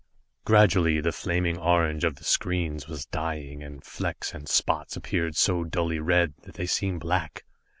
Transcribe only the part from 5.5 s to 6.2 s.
dully